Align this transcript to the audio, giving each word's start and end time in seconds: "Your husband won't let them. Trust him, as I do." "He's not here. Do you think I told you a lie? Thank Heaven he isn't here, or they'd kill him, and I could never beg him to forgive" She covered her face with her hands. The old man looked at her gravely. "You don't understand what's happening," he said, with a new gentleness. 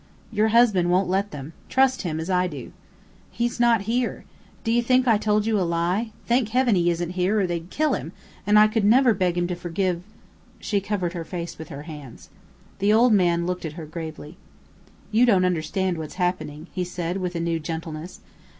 "Your 0.31 0.47
husband 0.47 0.89
won't 0.89 1.09
let 1.11 1.29
them. 1.29 1.53
Trust 1.69 2.01
him, 2.01 2.19
as 2.19 2.27
I 2.27 2.47
do." 2.47 2.71
"He's 3.29 3.59
not 3.59 3.81
here. 3.81 4.25
Do 4.63 4.71
you 4.71 4.81
think 4.81 5.07
I 5.07 5.19
told 5.19 5.45
you 5.45 5.59
a 5.59 5.61
lie? 5.61 6.09
Thank 6.25 6.49
Heaven 6.49 6.73
he 6.73 6.89
isn't 6.89 7.11
here, 7.11 7.39
or 7.39 7.45
they'd 7.45 7.69
kill 7.69 7.93
him, 7.93 8.11
and 8.47 8.57
I 8.57 8.67
could 8.67 8.83
never 8.83 9.13
beg 9.13 9.37
him 9.37 9.45
to 9.45 9.53
forgive" 9.55 10.01
She 10.59 10.81
covered 10.81 11.13
her 11.13 11.23
face 11.23 11.59
with 11.59 11.69
her 11.69 11.83
hands. 11.83 12.31
The 12.79 12.91
old 12.91 13.13
man 13.13 13.45
looked 13.45 13.63
at 13.63 13.73
her 13.73 13.85
gravely. 13.85 14.37
"You 15.11 15.27
don't 15.27 15.45
understand 15.45 15.99
what's 15.99 16.15
happening," 16.15 16.65
he 16.73 16.83
said, 16.83 17.17
with 17.17 17.35
a 17.35 17.39
new 17.39 17.59
gentleness. 17.59 18.21